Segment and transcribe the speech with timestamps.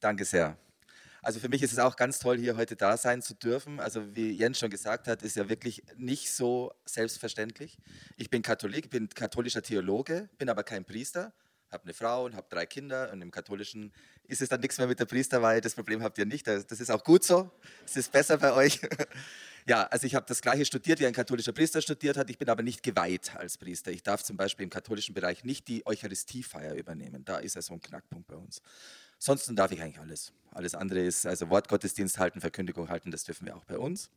[0.00, 0.56] Danke sehr.
[1.22, 3.78] Also für mich ist es auch ganz toll, hier heute da sein zu dürfen.
[3.78, 7.76] Also wie Jens schon gesagt hat, ist ja wirklich nicht so selbstverständlich.
[8.16, 11.34] Ich bin Katholik, bin katholischer Theologe, bin aber kein Priester,
[11.70, 13.92] habe eine Frau und habe drei Kinder und im Katholischen
[14.28, 15.60] ist es dann nichts mehr mit der Priesterweihe.
[15.60, 16.46] Das Problem habt ihr nicht.
[16.46, 17.50] Das ist auch gut so.
[17.84, 18.80] Es ist besser bei euch.
[19.66, 22.30] Ja, also ich habe das gleiche studiert, wie ein katholischer Priester studiert hat.
[22.30, 23.90] Ich bin aber nicht geweiht als Priester.
[23.90, 27.24] Ich darf zum Beispiel im katholischen Bereich nicht die Eucharistiefeier übernehmen.
[27.26, 28.62] Da ist ja so ein Knackpunkt bei uns.
[29.22, 30.32] Sonst darf ich eigentlich alles.
[30.50, 34.08] Alles andere ist, also Wortgottesdienst halten, Verkündigung halten, das dürfen wir auch bei uns.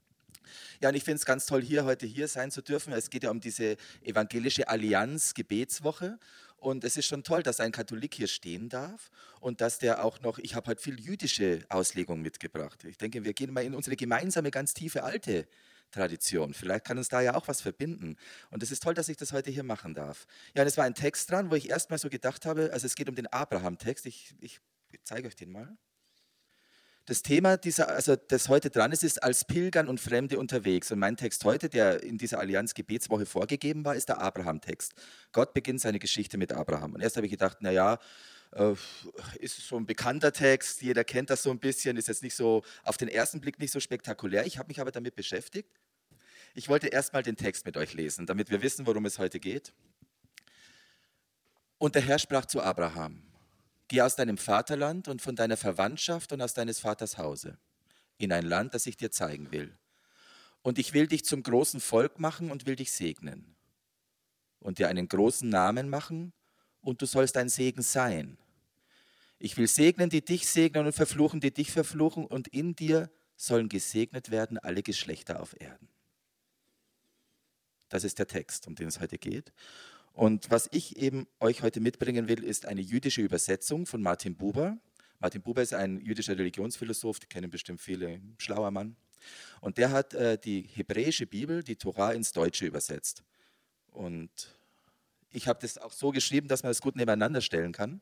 [0.82, 2.94] Ja, und ich finde es ganz toll, hier heute hier sein zu dürfen.
[2.94, 6.18] Es geht ja um diese evangelische Allianz Gebetswoche.
[6.58, 9.12] Und es ist schon toll, dass ein Katholik hier stehen darf
[9.42, 12.86] und dass der auch noch, ich habe heute viel jüdische Auslegung mitgebracht.
[12.86, 15.46] Ich denke, wir gehen mal in unsere gemeinsame, ganz tiefe alte
[15.92, 16.54] Tradition.
[16.54, 18.16] Vielleicht kann uns da ja auch was verbinden.
[18.50, 20.26] Und es ist toll, dass ich das heute hier machen darf.
[20.56, 22.96] Ja, und es war ein Text dran, wo ich erstmal so gedacht habe, also es
[22.96, 24.06] geht um den Abraham-Text.
[24.06, 24.62] Ich, ich
[25.04, 25.78] zeige euch den mal.
[27.06, 30.90] Das Thema dieser, also das heute dran ist, ist als Pilgern und Fremde unterwegs.
[30.90, 34.94] Und mein Text heute, der in dieser Allianz Gebetswoche vorgegeben war, ist der Abraham-Text.
[35.34, 36.94] Gott beginnt seine Geschichte mit Abraham.
[36.94, 38.00] Und erst habe ich gedacht, naja,
[38.52, 38.74] äh,
[39.40, 42.64] ist so ein bekannter Text, jeder kennt das so ein bisschen, ist jetzt nicht so
[42.84, 44.46] auf den ersten Blick nicht so spektakulär.
[44.46, 45.70] Ich habe mich aber damit beschäftigt.
[46.56, 49.74] Ich wollte erstmal den Text mit euch lesen, damit wir wissen, worum es heute geht.
[51.80, 53.24] Und der Herr sprach zu Abraham.
[53.94, 57.60] Geh aus deinem Vaterland und von deiner Verwandtschaft und aus deines Vaters Hause
[58.18, 59.78] in ein Land, das ich dir zeigen will.
[60.64, 63.56] Und ich will dich zum großen Volk machen und will dich segnen
[64.60, 66.34] und dir einen großen Namen machen
[66.82, 68.40] und du sollst ein Segen sein.
[69.38, 73.70] Ich will segnen, die dich segnen und verfluchen, die dich verfluchen und in dir sollen
[73.70, 75.88] gesegnet werden alle Geschlechter auf Erden.
[77.90, 79.54] Das ist der Text, um den es heute geht.
[80.14, 84.78] Und was ich eben euch heute mitbringen will, ist eine jüdische Übersetzung von Martin Buber.
[85.20, 88.96] Martin Buber ist ein jüdischer Religionsphilosoph, die kennen bestimmt viele, schlauer Mann.
[89.60, 93.24] Und der hat äh, die hebräische Bibel, die Torah, ins Deutsche übersetzt.
[93.88, 94.30] Und
[95.32, 98.00] ich habe das auch so geschrieben, dass man das gut nebeneinander stellen kann.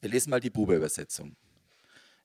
[0.00, 1.34] Wir lesen mal die Buber-Übersetzung.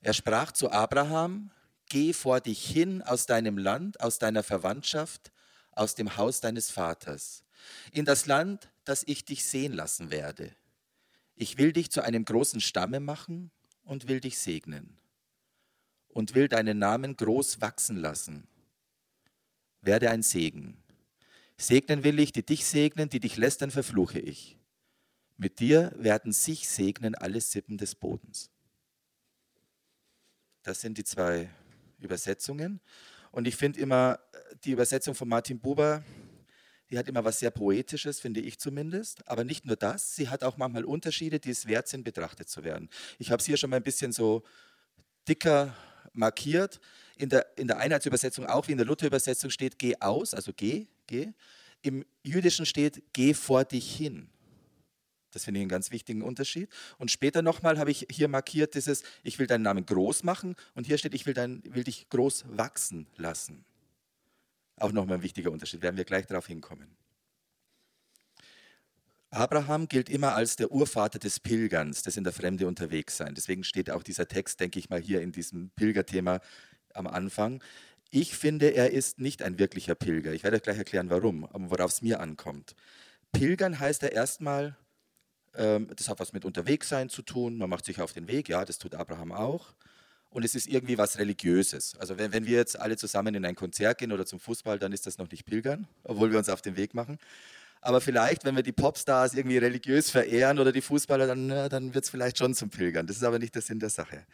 [0.02, 1.50] Er sprach zu Abraham,
[1.88, 5.32] geh vor dich hin aus deinem Land, aus deiner Verwandtschaft,
[5.72, 7.44] aus dem Haus deines Vaters
[7.92, 10.54] in das Land, das ich dich sehen lassen werde.
[11.34, 13.50] Ich will dich zu einem großen Stamme machen
[13.84, 14.98] und will dich segnen
[16.08, 18.48] und will deinen Namen groß wachsen lassen.
[19.82, 20.82] Werde ein Segen.
[21.56, 24.58] Segnen will ich, die dich segnen, die dich lästern, verfluche ich.
[25.36, 28.50] Mit dir werden sich segnen alle Sippen des Bodens.
[30.62, 31.48] Das sind die zwei
[31.98, 32.80] Übersetzungen.
[33.30, 34.18] Und ich finde immer
[34.64, 36.02] die Übersetzung von Martin Buber,
[36.90, 39.26] die hat immer was sehr Poetisches, finde ich zumindest.
[39.28, 42.64] Aber nicht nur das, sie hat auch manchmal Unterschiede, die es wert sind, betrachtet zu
[42.64, 42.88] werden.
[43.18, 44.42] Ich habe es hier schon mal ein bisschen so
[45.28, 45.74] dicker
[46.12, 46.80] markiert.
[47.16, 50.86] In der, in der Einheitsübersetzung, auch wie in der Luther-Übersetzung steht, geh aus, also geh,
[51.06, 51.32] geh.
[51.82, 54.28] Im Jüdischen steht, geh vor dich hin.
[55.32, 56.70] Das finde ich einen ganz wichtigen Unterschied.
[56.96, 60.56] Und später nochmal habe ich hier markiert dieses, ich will deinen Namen groß machen.
[60.74, 63.64] Und hier steht, ich will, dein, will dich groß wachsen lassen.
[64.80, 66.96] Auch nochmal ein wichtiger Unterschied, werden wir gleich darauf hinkommen.
[69.30, 73.34] Abraham gilt immer als der Urvater des Pilgerns, des in der Fremde unterwegs sein.
[73.34, 76.40] Deswegen steht auch dieser Text, denke ich mal, hier in diesem Pilgerthema
[76.94, 77.62] am Anfang.
[78.10, 80.32] Ich finde, er ist nicht ein wirklicher Pilger.
[80.32, 82.74] Ich werde gleich erklären, warum, worauf es mir ankommt.
[83.32, 84.78] Pilgern heißt er erstmal,
[85.54, 87.58] ähm, das hat was mit Unterwegssein zu tun.
[87.58, 89.74] Man macht sich auf den Weg, ja, das tut Abraham auch
[90.30, 91.96] und es ist irgendwie was Religiöses.
[91.98, 94.92] Also wenn, wenn wir jetzt alle zusammen in ein Konzert gehen oder zum Fußball, dann
[94.92, 97.18] ist das noch nicht Pilgern, obwohl wir uns auf den Weg machen.
[97.80, 102.04] Aber vielleicht, wenn wir die Popstars irgendwie religiös verehren oder die Fußballer, dann, dann wird
[102.04, 103.06] es vielleicht schon zum Pilgern.
[103.06, 104.26] Das ist aber nicht der Sinn der Sache.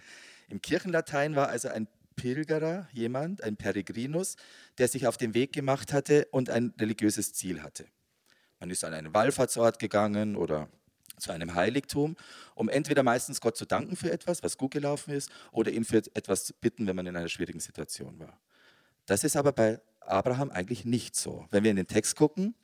[0.49, 4.37] Im Kirchenlatein war also ein Pilgerer jemand, ein Peregrinus,
[4.79, 7.87] der sich auf den Weg gemacht hatte und ein religiöses Ziel hatte.
[8.61, 10.69] Man ist an einen Wallfahrtsort gegangen oder
[11.19, 12.17] zu einem Heiligtum,
[12.55, 15.99] um entweder meistens Gott zu danken für etwas, was gut gelaufen ist, oder ihn für
[16.15, 18.39] etwas zu bitten, wenn man in einer schwierigen Situation war.
[19.07, 21.47] Das ist aber bei Abraham eigentlich nicht so.
[21.51, 22.55] Wenn wir in den Text gucken,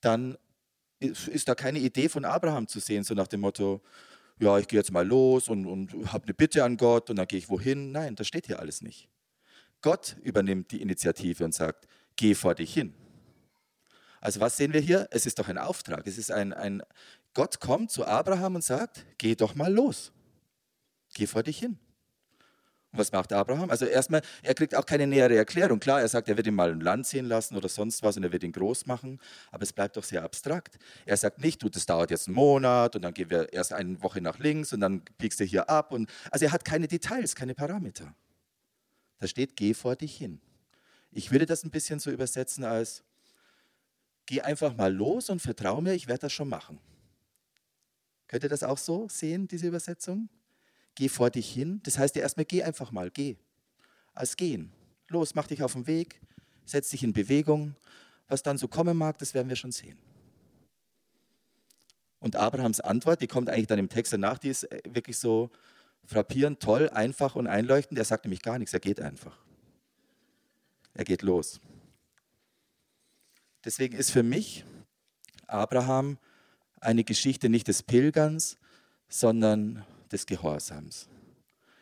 [0.00, 0.36] dann
[1.00, 3.80] ist da keine Idee von Abraham zu sehen, so nach dem Motto,
[4.38, 7.26] ja, ich gehe jetzt mal los und, und habe eine Bitte an Gott und dann
[7.26, 7.92] gehe ich wohin.
[7.92, 9.08] Nein, das steht hier alles nicht.
[9.80, 12.94] Gott übernimmt die Initiative und sagt, geh vor dich hin.
[14.22, 15.08] Also was sehen wir hier?
[15.10, 16.06] Es ist doch ein Auftrag.
[16.06, 16.82] Es ist ein, ein
[17.34, 20.12] Gott kommt zu Abraham und sagt, geh doch mal los.
[21.12, 21.76] Geh vor dich hin.
[22.92, 23.68] Und was macht Abraham?
[23.68, 25.80] Also erstmal, er kriegt auch keine nähere Erklärung.
[25.80, 28.22] Klar, er sagt, er wird ihn mal ein Land sehen lassen oder sonst was und
[28.22, 29.18] er wird ihn groß machen,
[29.50, 30.78] aber es bleibt doch sehr abstrakt.
[31.04, 34.00] Er sagt nicht, du, das dauert jetzt einen Monat und dann gehen wir erst eine
[34.04, 35.90] Woche nach links und dann biegst du hier ab.
[35.90, 38.14] Und, also er hat keine Details, keine Parameter.
[39.18, 40.40] Da steht, geh vor dich hin.
[41.10, 43.02] Ich würde das ein bisschen so übersetzen als,
[44.32, 46.78] geh einfach mal los und vertraue mir, ich werde das schon machen.
[48.28, 50.30] Könnt ihr das auch so sehen, diese Übersetzung?
[50.94, 51.80] Geh vor dich hin.
[51.82, 53.36] Das heißt ja erstmal, geh einfach mal, geh.
[54.14, 54.72] Als gehen.
[55.08, 56.18] Los, mach dich auf den Weg,
[56.64, 57.76] setz dich in Bewegung.
[58.26, 59.98] Was dann so kommen mag, das werden wir schon sehen.
[62.18, 65.50] Und Abrahams Antwort, die kommt eigentlich dann im Text danach, die ist äh, wirklich so
[66.06, 67.98] frappierend, toll, einfach und einleuchtend.
[67.98, 69.36] Er sagt nämlich gar nichts, er geht einfach.
[70.94, 71.60] Er geht los.
[73.64, 74.64] Deswegen ist für mich
[75.46, 76.18] Abraham
[76.80, 78.58] eine Geschichte nicht des Pilgerns,
[79.08, 81.08] sondern des Gehorsams.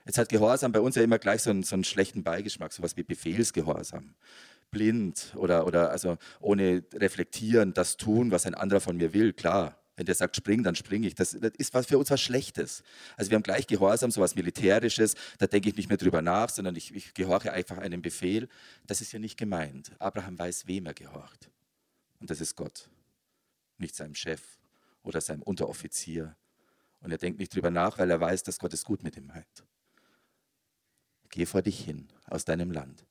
[0.05, 2.97] Jetzt hat Gehorsam bei uns ja immer gleich so einen, so einen schlechten Beigeschmack, sowas
[2.97, 4.15] wie Befehlsgehorsam.
[4.71, 9.77] Blind oder, oder also ohne reflektieren, das tun, was ein anderer von mir will, klar.
[9.97, 11.15] Wenn der sagt, spring, dann springe ich.
[11.15, 12.83] Das, das, ist was für uns was Schlechtes.
[13.17, 16.75] Also wir haben gleich Gehorsam, sowas Militärisches, da denke ich nicht mehr drüber nach, sondern
[16.77, 18.49] ich, ich gehorche einfach einem Befehl.
[18.87, 19.93] Das ist ja nicht gemeint.
[19.99, 21.51] Abraham weiß, wem er gehorcht.
[22.21, 22.89] Und das ist Gott,
[23.79, 24.43] nicht seinem Chef
[25.03, 26.37] oder seinem Unteroffizier.
[27.01, 29.27] Und er denkt nicht drüber nach, weil er weiß, dass Gott es gut mit ihm
[29.27, 29.65] meint.
[31.31, 33.07] Geh vor dich hin aus deinem Land.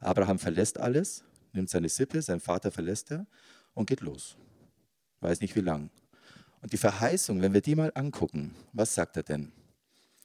[0.00, 3.26] Abraham verlässt alles, nimmt seine Sippe, sein Vater verlässt er
[3.74, 4.36] und geht los.
[5.20, 5.90] Weiß nicht wie lang.
[6.62, 9.52] Und die Verheißung, wenn wir die mal angucken, was sagt er denn?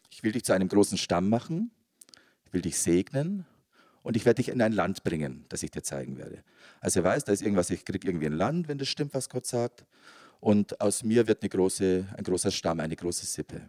[0.09, 1.71] Ich will dich zu einem großen Stamm machen,
[2.45, 3.45] ich will dich segnen
[4.03, 6.43] und ich werde dich in ein Land bringen, das ich dir zeigen werde.
[6.79, 9.29] Also er weiß, da ist irgendwas, ich kriege irgendwie ein Land, wenn das stimmt, was
[9.29, 9.85] Gott sagt.
[10.39, 13.61] Und aus mir wird eine große, ein großer Stamm, eine große Sippe.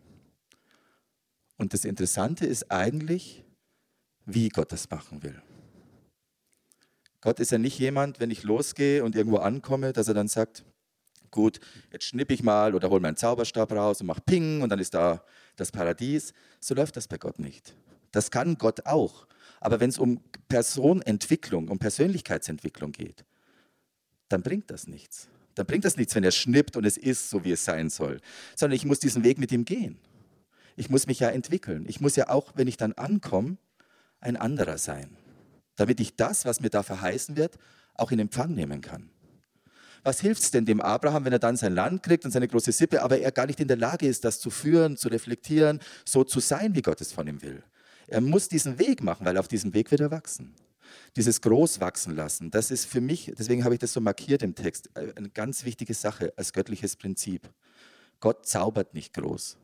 [1.58, 3.44] Und das Interessante ist eigentlich,
[4.24, 5.40] wie Gott das machen will.
[7.20, 10.64] Gott ist ja nicht jemand, wenn ich losgehe und irgendwo ankomme, dass er dann sagt,
[11.30, 11.60] gut,
[11.92, 14.94] jetzt schnippe ich mal oder hole meinen Zauberstab raus und mache Ping und dann ist
[14.94, 15.24] da
[15.56, 16.32] das Paradies.
[16.60, 17.74] So läuft das bei Gott nicht.
[18.10, 19.26] Das kann Gott auch.
[19.62, 23.24] Aber wenn es um Personentwicklung, um Persönlichkeitsentwicklung geht,
[24.28, 27.44] dann bringt das nichts dann bringt das nichts, wenn er schnippt und es ist so,
[27.44, 28.20] wie es sein soll.
[28.56, 29.98] Sondern ich muss diesen Weg mit ihm gehen.
[30.76, 31.84] Ich muss mich ja entwickeln.
[31.86, 33.58] Ich muss ja auch, wenn ich dann ankomme,
[34.20, 35.16] ein anderer sein.
[35.76, 37.58] Damit ich das, was mir da verheißen wird,
[37.94, 39.10] auch in Empfang nehmen kann.
[40.04, 42.72] Was hilft es denn dem Abraham, wenn er dann sein Land kriegt und seine große
[42.72, 46.24] Sippe, aber er gar nicht in der Lage ist, das zu führen, zu reflektieren, so
[46.24, 47.62] zu sein, wie Gott es von ihm will?
[48.12, 50.54] Er muss diesen Weg machen, weil auf diesem Weg wird er wachsen
[51.16, 54.90] dieses Großwachsen lassen, das ist für mich, deswegen habe ich das so markiert im Text,
[54.94, 57.48] äh, eine ganz wichtige Sache als göttliches Prinzip.
[58.20, 59.56] Gott zaubert nicht groß,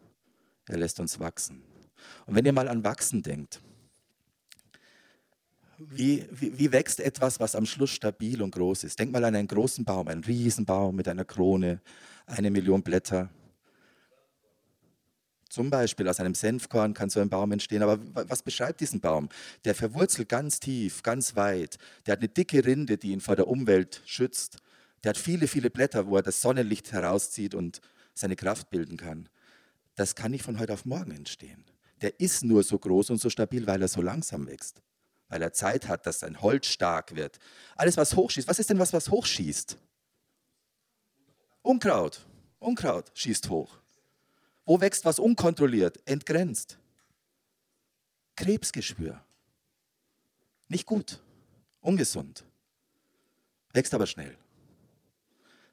[0.68, 1.62] er lässt uns wachsen.
[2.26, 3.60] Und wenn ihr mal an Wachsen denkt,
[5.78, 8.98] wie, wie, wie, wächst etwas, was am Schluss stabil und groß ist?
[8.98, 11.80] Denk mal an einen großen Baum, einen Riesenbaum mit einer Krone,
[12.26, 13.30] eine Million Blätter.
[15.48, 17.82] Zum Beispiel aus einem Senfkorn kann so ein Baum entstehen.
[17.82, 19.28] Aber was beschreibt diesen Baum?
[19.64, 21.78] Der verwurzelt ganz tief, ganz weit.
[22.06, 24.58] Der hat eine dicke Rinde, die ihn vor der Umwelt schützt.
[25.02, 27.80] Der hat viele, viele Blätter, wo er das Sonnenlicht herauszieht und
[28.14, 29.28] seine Kraft bilden kann.
[29.94, 31.64] Das kann nicht von heute auf morgen entstehen.
[32.02, 34.82] Der ist nur so groß und so stabil, weil er so langsam wächst.
[35.28, 37.38] Weil er Zeit hat, dass sein Holz stark wird.
[37.74, 38.48] Alles, was hochschießt.
[38.48, 39.76] Was ist denn was, was hochschießt?
[41.62, 42.26] Unkraut.
[42.58, 43.78] Unkraut schießt hoch.
[44.68, 45.98] Wo wächst was unkontrolliert?
[46.06, 46.78] Entgrenzt.
[48.36, 49.18] Krebsgeschwür.
[50.68, 51.22] Nicht gut.
[51.80, 52.44] Ungesund.
[53.72, 54.36] Wächst aber schnell.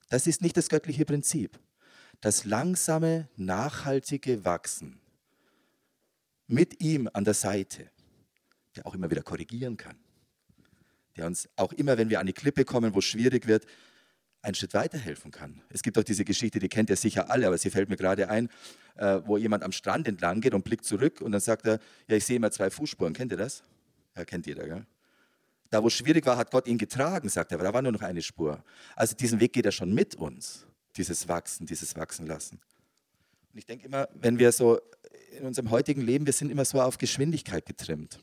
[0.08, 1.60] Das ist nicht das göttliche Prinzip.
[2.22, 5.02] Das langsame, nachhaltige Wachsen
[6.48, 7.92] mit ihm an der Seite,
[8.78, 9.98] der auch immer wieder korrigieren kann,
[11.18, 13.66] der uns auch immer, wenn wir an die Klippe kommen, wo es schwierig wird,
[14.46, 15.62] einen Schritt weiterhelfen kann.
[15.70, 18.30] Es gibt auch diese Geschichte, die kennt ihr sicher alle, aber sie fällt mir gerade
[18.30, 18.50] ein,
[18.96, 22.16] äh, wo jemand am Strand entlang geht und blickt zurück und dann sagt er, ja,
[22.16, 23.14] ich sehe immer zwei Fußspuren.
[23.14, 23.64] Kennt ihr das?
[24.16, 24.86] Ja, kennt jeder, gell?
[25.72, 27.92] Da, wo es schwierig war, hat Gott ihn getragen, sagt er, aber da war nur
[27.92, 28.64] noch eine Spur.
[28.96, 32.62] Also diesen Weg geht er schon mit uns, dieses Wachsen, dieses Wachsen lassen.
[33.52, 34.80] Und ich denke immer, wenn wir so
[35.38, 38.20] in unserem heutigen Leben, wir sind immer so auf Geschwindigkeit getrimmt.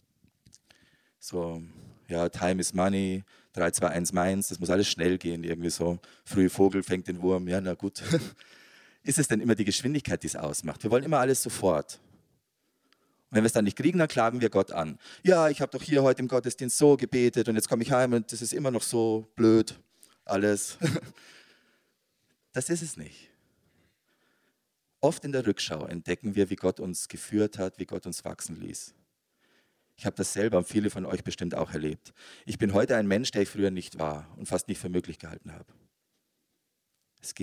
[1.18, 1.62] So,
[2.08, 5.98] ja, Time is Money, 3, 2, 1 Mainz, das muss alles schnell gehen, irgendwie so.
[6.24, 8.02] Frühe Vogel fängt den Wurm, ja, na gut.
[9.02, 10.82] Ist es denn immer die Geschwindigkeit, die es ausmacht?
[10.82, 11.98] Wir wollen immer alles sofort.
[13.30, 14.98] Und wenn wir es dann nicht kriegen, dann klagen wir Gott an.
[15.22, 18.12] Ja, ich habe doch hier heute im Gottesdienst so gebetet und jetzt komme ich heim
[18.12, 19.78] und das ist immer noch so blöd,
[20.24, 20.78] alles.
[22.54, 23.30] Das ist es nicht.
[25.00, 28.56] Oft in der Rückschau entdecken wir, wie Gott uns geführt hat, wie Gott uns wachsen
[28.56, 28.94] ließ.
[29.96, 32.12] Ich habe das selber und viele von euch bestimmt auch erlebt.
[32.46, 35.18] Ich bin heute ein Mensch, der ich früher nicht war und fast nicht für möglich
[35.18, 35.66] gehalten habe.
[37.20, 37.34] Es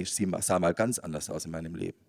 [0.45, 1.99] sah mal ganz anders aus in meinem Leben.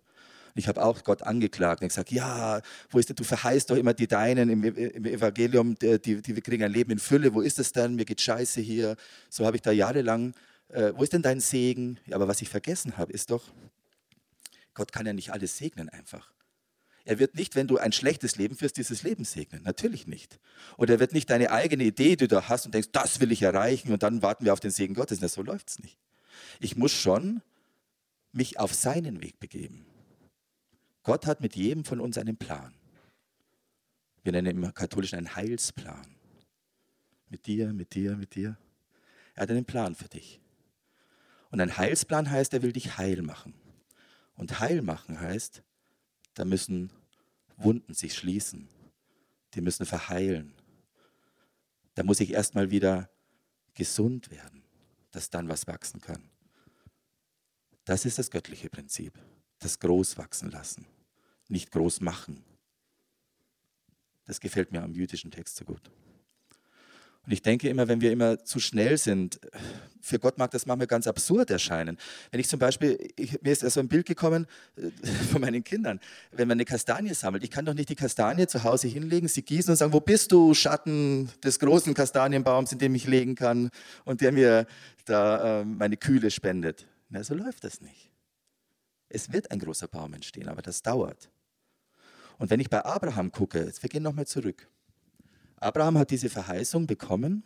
[0.55, 3.93] Ich habe auch Gott angeklagt und gesagt, ja, wo ist denn, du verheißt doch immer
[3.93, 7.59] die Deinen im, im Evangelium, die, die, die, kriegen ein Leben in Fülle, wo ist
[7.59, 8.97] es denn, mir geht scheiße hier.
[9.29, 10.33] So habe ich da jahrelang,
[10.67, 11.99] äh, wo ist denn dein Segen?
[12.05, 13.43] Ja, aber was ich vergessen habe, ist doch,
[14.73, 16.31] Gott kann ja nicht alles segnen einfach.
[17.03, 19.63] Er wird nicht, wenn du ein schlechtes Leben führst, dieses Leben segnen.
[19.63, 20.39] Natürlich nicht.
[20.77, 23.41] Oder er wird nicht deine eigene Idee, die du hast und denkst, das will ich
[23.41, 25.19] erreichen und dann warten wir auf den Segen Gottes.
[25.21, 25.97] Na, so läuft es nicht.
[26.59, 27.41] Ich muss schon
[28.31, 29.85] mich auf seinen Weg begeben.
[31.03, 32.73] Gott hat mit jedem von uns einen Plan.
[34.23, 36.15] Wir nennen im Katholischen einen Heilsplan.
[37.29, 38.57] Mit dir, mit dir, mit dir.
[39.33, 40.39] Er hat einen Plan für dich.
[41.49, 43.53] Und ein Heilsplan heißt, er will dich heil machen.
[44.35, 45.63] Und heil machen heißt,
[46.33, 46.91] da müssen
[47.57, 48.67] Wunden sich schließen.
[49.53, 50.53] Die müssen verheilen.
[51.95, 53.09] Da muss ich erstmal wieder
[53.73, 54.63] gesund werden,
[55.11, 56.29] dass dann was wachsen kann.
[57.83, 59.13] Das ist das göttliche Prinzip
[59.61, 60.85] das groß wachsen lassen,
[61.47, 62.43] nicht groß machen.
[64.25, 65.91] Das gefällt mir am jüdischen Text so gut.
[67.25, 69.39] Und ich denke immer, wenn wir immer zu schnell sind,
[70.01, 71.97] für Gott mag das manchmal ganz absurd erscheinen.
[72.31, 74.89] Wenn ich zum Beispiel, ich, mir ist so ein Bild gekommen äh,
[75.31, 75.99] von meinen Kindern,
[76.31, 79.43] wenn man eine Kastanie sammelt, ich kann doch nicht die Kastanie zu Hause hinlegen, sie
[79.43, 83.69] gießen und sagen, wo bist du, Schatten des großen Kastanienbaums, in dem ich legen kann
[84.03, 84.65] und der mir
[85.05, 86.87] da äh, meine Kühle spendet.
[87.09, 88.11] Na, so läuft das nicht.
[89.09, 91.29] Es wird ein großer Baum entstehen, aber das dauert.
[92.37, 94.67] Und wenn ich bei Abraham gucke, jetzt wir gehen nochmal zurück.
[95.61, 97.43] Abraham hat diese Verheißung bekommen.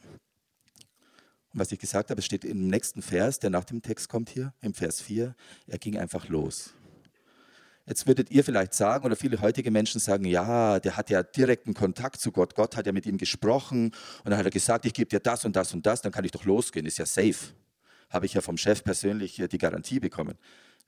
[1.53, 4.53] Und was ich gesagt habe, steht im nächsten Vers, der nach dem Text kommt hier,
[4.61, 5.35] im Vers 4,
[5.67, 6.73] er ging einfach los.
[7.85, 11.73] Jetzt würdet ihr vielleicht sagen, oder viele heutige Menschen sagen, ja, der hat ja direkten
[11.73, 12.55] Kontakt zu Gott.
[12.55, 13.91] Gott hat ja mit ihm gesprochen
[14.23, 16.23] und dann hat er gesagt, ich gebe dir das und das und das, dann kann
[16.23, 17.53] ich doch losgehen, ist ja safe.
[18.09, 20.37] Habe ich ja vom Chef persönlich die Garantie bekommen.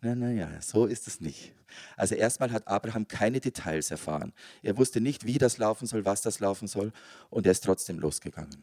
[0.01, 1.53] Na, naja, so ist es nicht.
[1.95, 4.31] Also erstmal hat Abraham keine Details erfahren.
[4.61, 6.91] Er wusste nicht, wie das laufen soll, was das laufen soll
[7.29, 8.55] und er ist trotzdem losgegangen.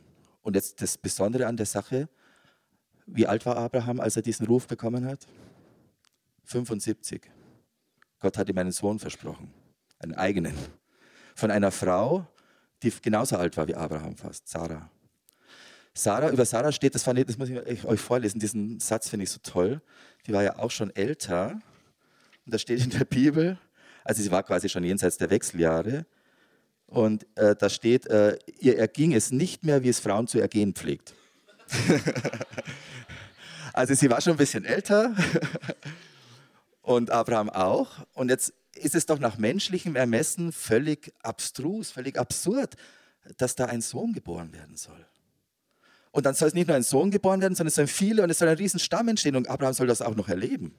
[0.42, 2.08] Und jetzt das Besondere an der Sache,
[3.06, 5.26] wie alt war Abraham, als er diesen Ruf bekommen hat?
[6.44, 7.30] 75.
[8.20, 9.52] Gott hat ihm einen Sohn versprochen,
[9.98, 10.54] einen eigenen.
[11.34, 12.26] Von einer Frau,
[12.82, 14.90] die genauso alt war wie Abraham fast, Sarah.
[15.96, 19.30] Sarah, über Sarah steht, das, ich, das muss ich euch vorlesen, diesen Satz finde ich
[19.30, 19.80] so toll.
[20.26, 21.60] Die war ja auch schon älter.
[22.44, 23.58] Und da steht in der Bibel,
[24.02, 26.04] also sie war quasi schon jenseits der Wechseljahre.
[26.86, 30.74] Und äh, da steht, äh, ihr erging es nicht mehr, wie es Frauen zu ergehen
[30.74, 31.14] pflegt.
[33.72, 35.14] also sie war schon ein bisschen älter
[36.82, 38.04] und Abraham auch.
[38.14, 42.74] Und jetzt ist es doch nach menschlichem Ermessen völlig abstrus, völlig absurd,
[43.36, 45.06] dass da ein Sohn geboren werden soll.
[46.14, 48.30] Und dann soll es nicht nur ein Sohn geboren werden, sondern es sollen viele und
[48.30, 50.72] es soll ein riesen Stamm entstehen und Abraham soll das auch noch erleben.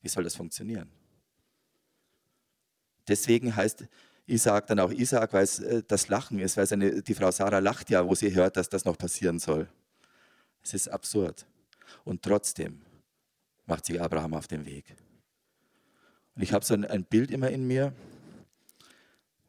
[0.00, 0.88] Wie soll das funktionieren?
[3.08, 3.84] Deswegen heißt
[4.28, 7.58] Isaac dann auch Isaac, weil es äh, das Lachen ist, weil seine, die Frau Sarah
[7.58, 9.68] lacht ja, wo sie hört, dass das noch passieren soll.
[10.62, 11.46] Es ist absurd.
[12.04, 12.80] Und trotzdem
[13.66, 14.84] macht sich Abraham auf den Weg.
[16.36, 17.92] Und ich habe so ein, ein Bild immer in mir,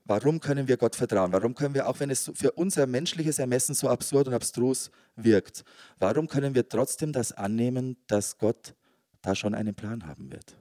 [0.08, 1.32] Warum können wir Gott vertrauen?
[1.34, 5.64] Warum können wir, auch wenn es für unser menschliches Ermessen so absurd und abstrus wirkt,
[5.98, 8.76] warum können wir trotzdem das annehmen, dass Gott
[9.24, 10.56] da schon einen Plan haben wird?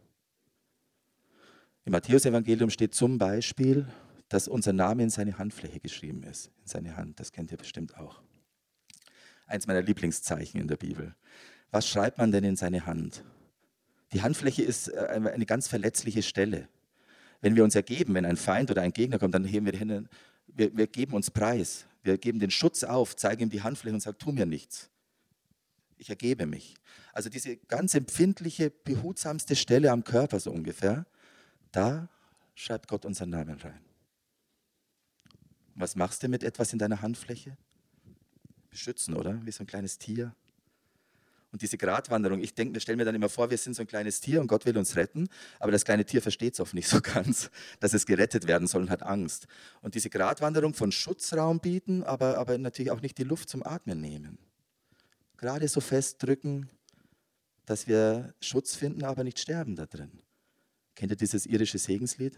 [1.84, 3.86] Im Matthäus-Evangelium steht zum Beispiel,
[4.30, 6.46] dass unser Name in seine Handfläche geschrieben ist.
[6.62, 8.22] In seine Hand, das kennt ihr bestimmt auch.
[9.46, 11.14] Eins meiner Lieblingszeichen in der Bibel.
[11.70, 13.22] Was schreibt man denn in seine Hand?
[14.14, 16.68] Die Handfläche ist äh, eine ganz verletzliche Stelle.
[17.44, 19.78] Wenn wir uns ergeben, wenn ein Feind oder ein Gegner kommt, dann heben wir die
[19.78, 20.08] Hände,
[20.46, 21.84] wir, wir geben uns preis.
[22.02, 24.88] Wir geben den Schutz auf, zeigen ihm die Handfläche und sagen, tu mir nichts.
[25.98, 26.74] Ich ergebe mich.
[27.12, 31.04] Also diese ganz empfindliche, behutsamste Stelle am Körper so ungefähr,
[31.70, 32.08] da
[32.54, 33.80] schreibt Gott unseren Namen rein.
[35.74, 37.58] Was machst du mit etwas in deiner Handfläche?
[38.70, 39.44] Beschützen, oder?
[39.44, 40.34] Wie so ein kleines Tier.
[41.54, 44.20] Und diese Gratwanderung, ich denke, stelle mir dann immer vor, wir sind so ein kleines
[44.20, 45.28] Tier und Gott will uns retten,
[45.60, 48.82] aber das kleine Tier versteht es oft nicht so ganz, dass es gerettet werden soll
[48.82, 49.46] und hat Angst.
[49.80, 54.00] Und diese Gratwanderung von Schutzraum bieten, aber, aber natürlich auch nicht die Luft zum Atmen
[54.00, 54.36] nehmen.
[55.36, 56.68] Gerade so festdrücken,
[57.66, 60.10] dass wir Schutz finden, aber nicht sterben da drin.
[60.96, 62.36] Kennt ihr dieses irische Segenslied?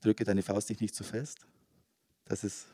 [0.00, 1.38] Drücke deine Faust nicht zu fest.
[2.24, 2.66] Das ist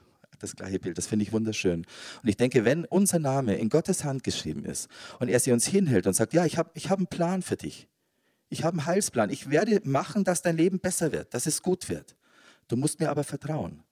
[0.42, 0.98] das gleiche Bild.
[0.98, 1.86] Das finde ich wunderschön.
[2.22, 4.88] Und ich denke, wenn unser Name in Gottes Hand geschrieben ist
[5.20, 7.56] und er sie uns hinhält und sagt, ja, ich habe ich hab einen Plan für
[7.56, 7.88] dich.
[8.48, 9.30] Ich habe einen Heilsplan.
[9.30, 12.16] Ich werde machen, dass dein Leben besser wird, dass es gut wird.
[12.68, 13.82] Du musst mir aber vertrauen.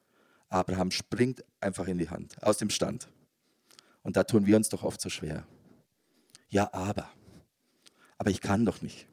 [0.49, 3.09] Abraham springt einfach in die Hand, aus dem Stand.
[4.03, 5.47] Und da tun wir uns doch oft so schwer.
[6.49, 7.09] Ja, aber.
[8.19, 9.07] Aber ich kann doch nicht.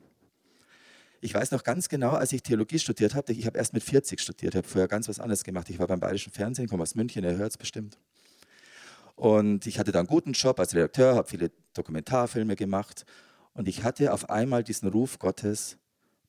[1.19, 4.21] Ich weiß noch ganz genau, als ich Theologie studiert habe, ich habe erst mit 40
[4.21, 5.69] studiert, ich habe vorher ganz was anderes gemacht.
[5.69, 7.97] Ich war beim Bayerischen Fernsehen, komme aus München, ihr hört es bestimmt.
[9.15, 13.05] Und ich hatte da einen guten Job als Redakteur, habe viele Dokumentarfilme gemacht.
[13.53, 15.77] Und ich hatte auf einmal diesen Ruf Gottes,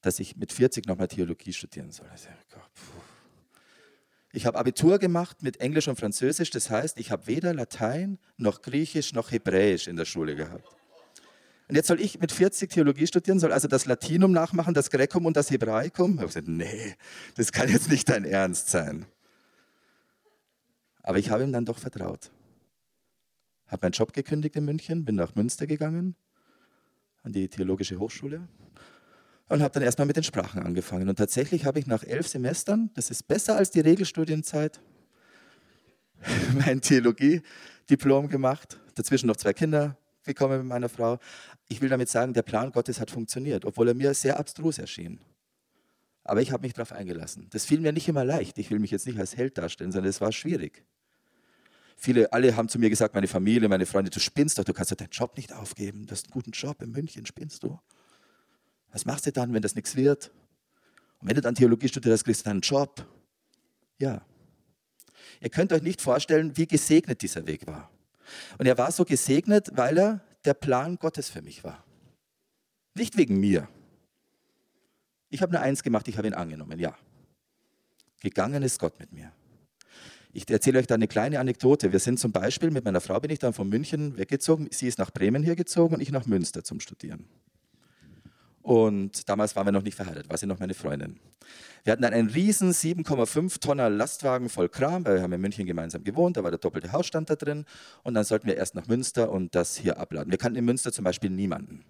[0.00, 2.06] dass ich mit 40 nochmal Theologie studieren soll.
[4.32, 8.62] Ich habe Abitur gemacht mit Englisch und Französisch, das heißt, ich habe weder Latein noch
[8.62, 10.77] Griechisch noch Hebräisch in der Schule gehabt.
[11.68, 15.26] Und jetzt soll ich mit 40 Theologie studieren, soll also das Latinum nachmachen, das Gräkum
[15.26, 16.12] und das Hebraikum?
[16.12, 16.96] Ich habe gesagt, nee,
[17.34, 19.04] das kann jetzt nicht dein Ernst sein.
[21.02, 22.30] Aber ich habe ihm dann doch vertraut.
[23.66, 26.16] Habe meinen Job gekündigt in München, bin nach Münster gegangen,
[27.22, 28.48] an die Theologische Hochschule
[29.48, 31.08] und habe dann erstmal mit den Sprachen angefangen.
[31.08, 34.80] Und tatsächlich habe ich nach elf Semestern, das ist besser als die Regelstudienzeit,
[36.64, 38.78] mein Theologie-Diplom gemacht.
[38.94, 39.98] Dazwischen noch zwei Kinder
[40.28, 41.18] bekommen mit meiner Frau.
[41.66, 45.18] Ich will damit sagen, der Plan Gottes hat funktioniert, obwohl er mir sehr abstrus erschien.
[46.22, 47.48] Aber ich habe mich darauf eingelassen.
[47.50, 48.58] Das fiel mir nicht immer leicht.
[48.58, 50.84] Ich will mich jetzt nicht als Held darstellen, sondern es war schwierig.
[51.96, 54.92] Viele, alle haben zu mir gesagt, meine Familie, meine Freunde, du spinnst doch, du kannst
[54.92, 56.06] doch deinen Job nicht aufgeben.
[56.06, 57.80] Du hast einen guten Job in München, spinnst du?
[58.92, 60.30] Was machst du dann, wenn das nichts wird?
[61.18, 63.04] Und wenn du dann Theologie studierst, kriegst du dann einen Job.
[63.98, 64.22] Ja.
[65.40, 67.90] Ihr könnt euch nicht vorstellen, wie gesegnet dieser Weg war.
[68.58, 71.84] Und er war so gesegnet, weil er der Plan Gottes für mich war.
[72.94, 73.68] Nicht wegen mir.
[75.30, 76.96] Ich habe nur eins gemacht, ich habe ihn angenommen, ja.
[78.20, 79.32] Gegangen ist Gott mit mir.
[80.32, 81.92] Ich erzähle euch da eine kleine Anekdote.
[81.92, 84.68] Wir sind zum Beispiel, mit meiner Frau bin ich dann von München weggezogen.
[84.70, 87.26] Sie ist nach Bremen hier gezogen und ich nach Münster zum Studieren.
[88.68, 91.18] Und damals waren wir noch nicht verheiratet, war sie noch meine Freundin.
[91.84, 95.64] Wir hatten dann einen riesen 7,5 Tonner Lastwagen voll Kram, weil wir haben in München
[95.64, 97.64] gemeinsam gewohnt, da war der doppelte Hausstand da drin.
[98.02, 100.30] Und dann sollten wir erst nach Münster und das hier abladen.
[100.30, 101.82] Wir kannten in Münster zum Beispiel niemanden.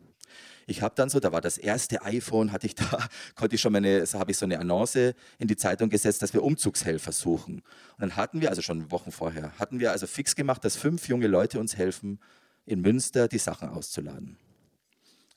[0.68, 3.73] Ich habe dann so, da war das erste iPhone, hatte ich da, konnte ich schon
[3.73, 7.54] meine, so habe ich so eine Annonce in die Zeitung gesetzt, dass wir Umzugshelfer suchen.
[7.54, 7.62] Und
[7.99, 11.26] dann hatten wir, also schon Wochen vorher, hatten wir also fix gemacht, dass fünf junge
[11.26, 12.20] Leute uns helfen,
[12.66, 14.38] in Münster die Sachen auszuladen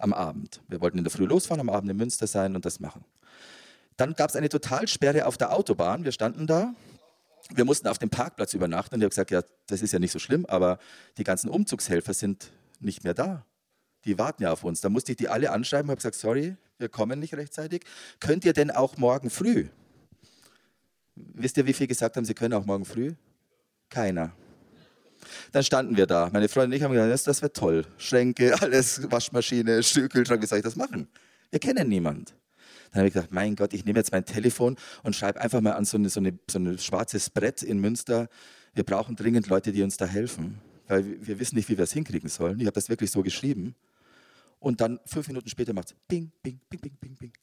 [0.02, 0.62] am Abend.
[0.68, 3.04] Wir wollten in der Früh losfahren, am Abend in Münster sein und das machen.
[3.98, 6.04] Dann gab es eine Totalsperre auf der Autobahn.
[6.04, 6.74] Wir standen da.
[7.50, 8.96] Wir mussten auf dem Parkplatz übernachten.
[8.96, 10.80] Und ich habe gesagt, ja, das ist ja nicht so schlimm, aber
[11.18, 13.46] die ganzen Umzugshelfer sind nicht mehr da.
[14.06, 14.82] Die warten ja auf uns.
[14.82, 17.84] Da musste ich die alle anschreiben und habe gesagt, sorry, wir kommen nicht rechtzeitig.
[18.20, 19.68] Könnt ihr denn auch morgen früh?
[21.16, 23.14] Wisst ihr, wie viele gesagt haben, sie können auch morgen früh?
[23.90, 24.32] Keiner.
[25.52, 26.30] Dann standen wir da.
[26.32, 27.86] Meine Freundin und ich haben gesagt, das, das wird toll.
[27.98, 31.08] Schränke, alles, Waschmaschine, Kühlschrank, wie soll ich das machen?
[31.50, 32.34] Wir kennen niemand.
[32.92, 35.74] Dann habe ich gedacht, mein Gott, ich nehme jetzt mein Telefon und schreibe einfach mal
[35.74, 38.28] an so, eine, so, eine, so ein schwarzes Brett in Münster.
[38.74, 41.94] Wir brauchen dringend Leute, die uns da helfen, weil wir wissen nicht, wie wir es
[41.94, 42.60] hinkriegen sollen.
[42.60, 43.76] Ich habe das wirklich so geschrieben.
[44.60, 47.34] Und dann fünf Minuten später macht es bing, bing, bing, bing, bing, bing.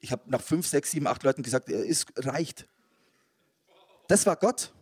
[0.00, 2.66] Ich habe nach fünf, sechs, sieben, acht Leuten gesagt, es reicht.
[4.08, 4.72] Das war Gott.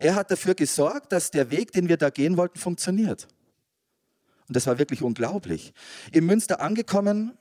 [0.00, 3.28] Er hat dafür gesorgt, dass der Weg, den wir da gehen wollten, funktioniert.
[4.48, 5.74] Und das war wirklich unglaublich.
[6.10, 7.36] In Münster angekommen,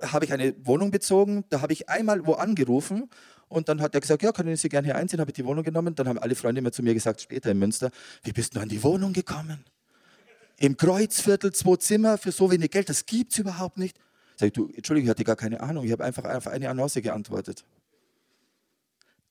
[0.00, 1.44] habe ich eine Wohnung bezogen.
[1.50, 3.10] Da habe ich einmal wo angerufen
[3.48, 5.18] und dann hat er gesagt, ja, können Sie gerne hier einziehen.
[5.18, 5.96] Habe ich die Wohnung genommen.
[5.96, 7.90] Dann haben alle Freunde immer zu mir gesagt, später in Münster,
[8.22, 9.64] wie bist du an die Wohnung gekommen?
[10.58, 13.98] Im Kreuzviertel, zwei Zimmer für so wenig Geld, das gibt es überhaupt nicht.
[14.36, 15.84] Sag ich, du, Entschuldigung, ich hatte gar keine Ahnung.
[15.84, 17.64] Ich habe einfach auf eine Annonce geantwortet.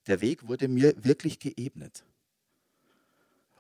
[0.08, 2.04] Der Weg wurde mir wirklich geebnet.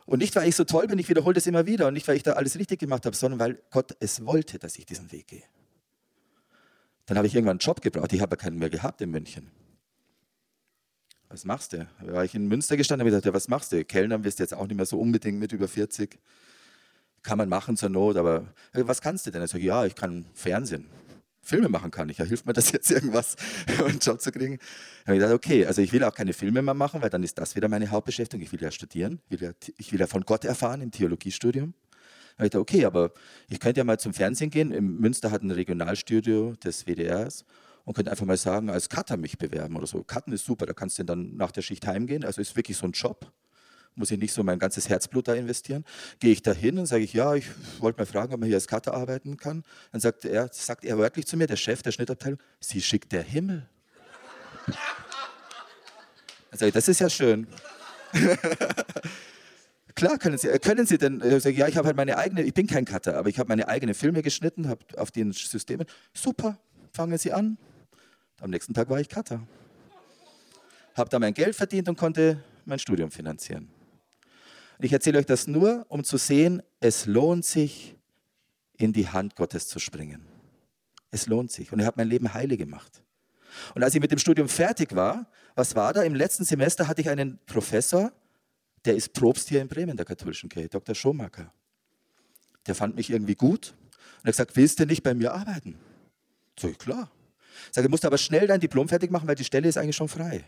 [0.09, 2.15] Und nicht, weil ich so toll bin, ich wiederhole das immer wieder und nicht, weil
[2.15, 5.27] ich da alles richtig gemacht habe, sondern weil Gott es wollte, dass ich diesen Weg
[5.27, 5.43] gehe.
[7.05, 9.51] Dann habe ich irgendwann einen Job gebraucht, ich habe keinen mehr gehabt in München.
[11.27, 11.87] Was machst du?
[12.03, 13.85] Da war ich in Münster gestanden und habe gedacht, ja, was machst du?
[13.85, 16.17] Kellner wirst du jetzt auch nicht mehr so unbedingt mit über 40.
[17.21, 19.43] Kann man machen zur Not, aber was kannst du denn?
[19.43, 20.87] Ich sage, ja, ich kann Fernsehen.
[21.41, 22.09] Filme machen kann.
[22.09, 23.35] Ich, ja, hilft mir das jetzt irgendwas,
[23.85, 24.57] einen Job zu kriegen?
[24.57, 27.23] Dann habe ich gedacht, okay, also ich will auch keine Filme mehr machen, weil dann
[27.23, 28.43] ist das wieder meine Hauptbeschäftigung.
[28.43, 31.73] Ich will ja studieren, ich will ja, ich will ja von Gott erfahren im Theologiestudium.
[31.73, 33.11] Dann habe ich gedacht, okay, aber
[33.49, 34.71] ich könnte ja mal zum Fernsehen gehen.
[34.71, 37.45] Im Münster hat ein Regionalstudio des WDRs
[37.85, 40.03] und könnte einfach mal sagen, als Cutter mich bewerben oder so.
[40.03, 42.23] Cutten ist super, da kannst du dann nach der Schicht heimgehen.
[42.23, 43.31] Also ist wirklich so ein Job
[43.95, 45.83] muss ich nicht so mein ganzes Herzblut da investieren.
[46.19, 47.45] Gehe ich da hin und sage ich, ja, ich
[47.79, 49.63] wollte mal fragen, ob man hier als Cutter arbeiten kann.
[49.91, 53.23] Dann sagt er, sagt er wörtlich zu mir, der Chef der Schnittabteilung, Sie schickt der
[53.23, 53.67] Himmel.
[56.51, 57.47] Dann sage ich, das ist ja schön.
[59.95, 62.53] Klar, können Sie, können Sie denn, ich sage, ja, ich habe halt meine eigene, ich
[62.53, 65.85] bin kein Cutter, aber ich habe meine eigenen Filme geschnitten, habe auf den Systemen.
[66.13, 66.57] Super,
[66.93, 67.57] fangen Sie an.
[68.39, 69.45] Am nächsten Tag war ich Cutter
[70.99, 73.69] habe da mein Geld verdient und konnte mein Studium finanzieren.
[74.79, 77.97] Und ich erzähle euch das nur, um zu sehen, es lohnt sich,
[78.77, 80.25] in die Hand Gottes zu springen.
[81.11, 81.73] Es lohnt sich.
[81.73, 83.03] Und er hat mein Leben heile gemacht.
[83.75, 86.03] Und als ich mit dem Studium fertig war, was war da?
[86.03, 88.13] Im letzten Semester hatte ich einen Professor,
[88.85, 90.95] der ist Probst hier in Bremen, der katholischen Kirche, Dr.
[90.95, 91.51] Schomacker.
[92.67, 93.75] Der fand mich irgendwie gut
[94.19, 95.77] und hat gesagt, willst du nicht bei mir arbeiten?
[96.57, 97.11] So, klar.
[97.71, 100.07] Sag, du musst aber schnell dein Diplom fertig machen, weil die Stelle ist eigentlich schon
[100.07, 100.45] frei.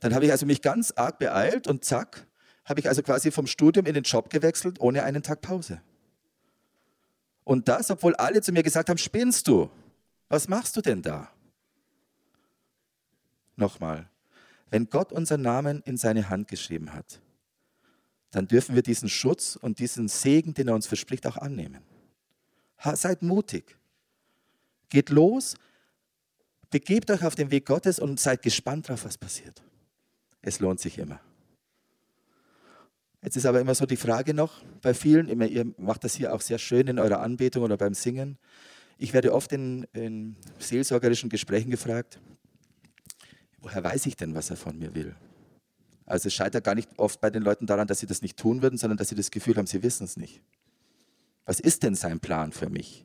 [0.00, 2.26] Dann habe ich also mich ganz arg beeilt und zack,
[2.64, 5.80] habe ich also quasi vom Studium in den Job gewechselt, ohne einen Tag Pause.
[7.44, 9.70] Und das, obwohl alle zu mir gesagt haben, spinnst du?
[10.28, 11.30] Was machst du denn da?
[13.56, 14.08] Nochmal,
[14.70, 17.20] wenn Gott unseren Namen in seine Hand geschrieben hat,
[18.30, 21.82] dann dürfen wir diesen Schutz und diesen Segen, den er uns verspricht, auch annehmen.
[22.94, 23.76] Seid mutig.
[24.88, 25.56] Geht los,
[26.70, 29.62] begebt euch auf den Weg Gottes und seid gespannt darauf, was passiert.
[30.40, 31.20] Es lohnt sich immer.
[33.22, 36.34] Jetzt ist aber immer so die Frage noch bei vielen, immer, ihr macht das hier
[36.34, 38.38] auch sehr schön in eurer Anbetung oder beim Singen.
[38.96, 42.18] Ich werde oft in, in seelsorgerischen Gesprächen gefragt,
[43.58, 45.14] woher weiß ich denn, was er von mir will?
[46.06, 48.62] Also es scheitert gar nicht oft bei den Leuten daran, dass sie das nicht tun
[48.62, 50.42] würden, sondern dass sie das Gefühl haben, sie wissen es nicht.
[51.44, 53.04] Was ist denn sein Plan für mich?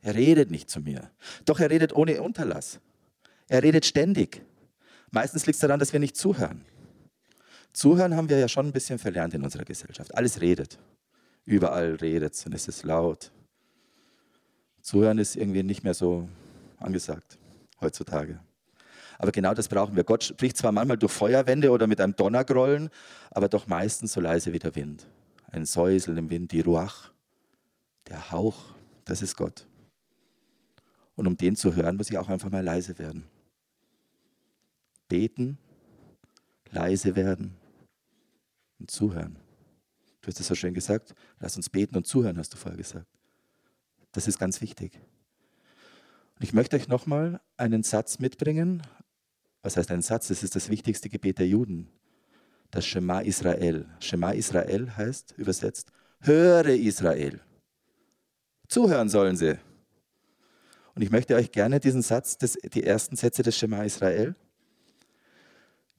[0.00, 1.10] Er redet nicht zu mir.
[1.44, 2.80] Doch er redet ohne Unterlass.
[3.48, 4.42] Er redet ständig.
[5.10, 6.64] Meistens liegt es daran, dass wir nicht zuhören.
[7.72, 10.14] Zuhören haben wir ja schon ein bisschen verlernt in unserer Gesellschaft.
[10.14, 10.78] Alles redet.
[11.44, 13.30] Überall redet es und es ist laut.
[14.80, 16.28] Zuhören ist irgendwie nicht mehr so
[16.78, 17.38] angesagt
[17.80, 18.40] heutzutage.
[19.18, 20.04] Aber genau das brauchen wir.
[20.04, 22.90] Gott spricht zwar manchmal durch Feuerwände oder mit einem Donnergrollen,
[23.30, 25.06] aber doch meistens so leise wie der Wind.
[25.50, 27.10] Ein Säuseln im Wind, die Ruach,
[28.08, 28.56] der Hauch,
[29.04, 29.66] das ist Gott.
[31.16, 33.24] Und um den zu hören, muss ich auch einfach mal leise werden.
[35.08, 35.58] Beten,
[36.70, 37.56] leise werden
[38.78, 39.38] und zuhören.
[40.20, 41.14] Du hast es so schön gesagt.
[41.40, 43.06] Lass uns beten und zuhören, hast du vorher gesagt.
[44.12, 44.98] Das ist ganz wichtig.
[46.38, 48.82] Und ich möchte euch nochmal einen Satz mitbringen.
[49.62, 50.28] Was heißt ein Satz?
[50.28, 51.88] Das ist das wichtigste Gebet der Juden.
[52.70, 53.86] Das Shema Israel.
[54.00, 57.40] Shema Israel heißt übersetzt, höre Israel.
[58.68, 59.58] Zuhören sollen sie.
[60.94, 64.34] Und ich möchte euch gerne diesen Satz, des, die ersten Sätze des Shema Israel.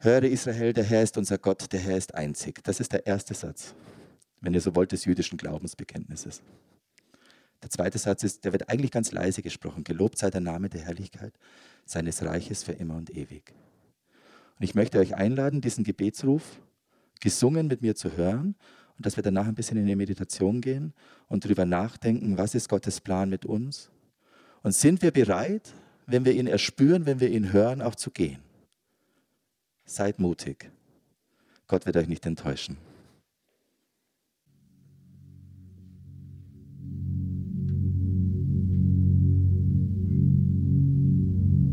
[0.02, 2.64] Höre Israel, der Herr ist unser Gott, der Herr ist einzig.
[2.64, 3.76] Das ist der erste Satz,
[4.40, 6.42] wenn ihr so wollt, des jüdischen Glaubensbekenntnisses.
[7.62, 9.84] Der zweite Satz ist, der wird eigentlich ganz leise gesprochen.
[9.84, 11.34] Gelobt sei der Name der Herrlichkeit
[11.84, 13.54] seines Reiches für immer und ewig.
[14.58, 16.62] Und ich möchte euch einladen, diesen Gebetsruf
[17.20, 18.56] gesungen mit mir zu hören
[18.96, 20.94] und dass wir danach ein bisschen in die Meditation gehen
[21.28, 23.92] und darüber nachdenken, was ist Gottes Plan mit uns
[24.64, 25.74] und sind wir bereit,
[26.06, 28.40] wenn wir ihn erspüren, wenn wir ihn hören, auch zu gehen?
[29.90, 30.72] Seid mutig.
[31.66, 32.78] Gott wird euch nicht enttäuschen.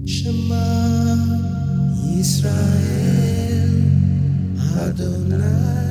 [0.07, 1.18] Shema
[2.18, 3.83] Israel
[4.81, 5.86] Adonai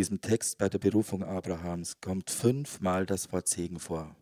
[0.00, 4.16] diesem Text bei der Berufung Abrahams kommt fünfmal das Wort Segen vor.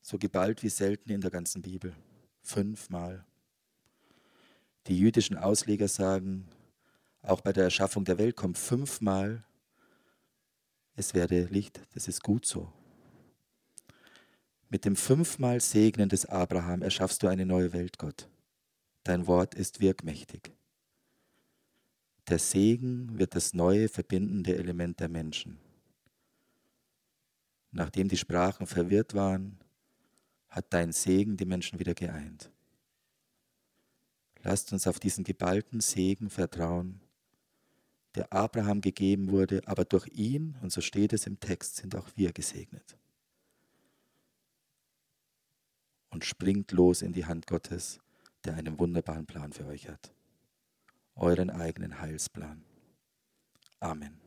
[0.00, 1.94] So geballt wie selten in der ganzen Bibel.
[2.40, 3.26] Fünfmal.
[4.86, 6.48] Die jüdischen Ausleger sagen,
[7.20, 9.44] auch bei der Erschaffung der Welt kommt fünfmal,
[10.94, 12.72] es werde Licht, das ist gut so.
[14.70, 18.26] Mit dem fünfmal Segnen des Abraham erschaffst du eine neue Welt, Gott.
[19.04, 20.50] Dein Wort ist wirkmächtig.
[22.32, 25.58] Der Segen wird das neue verbindende Element der Menschen.
[27.72, 29.58] Nachdem die Sprachen verwirrt waren,
[30.48, 32.50] hat dein Segen die Menschen wieder geeint.
[34.42, 37.02] Lasst uns auf diesen geballten Segen vertrauen,
[38.14, 42.08] der Abraham gegeben wurde, aber durch ihn, und so steht es im Text, sind auch
[42.16, 42.96] wir gesegnet.
[46.08, 48.00] Und springt los in die Hand Gottes,
[48.46, 50.14] der einen wunderbaren Plan für euch hat.
[51.16, 52.64] Euren eigenen Heilsplan.
[53.80, 54.21] Amen.